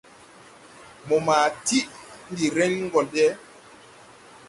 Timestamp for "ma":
1.27-1.37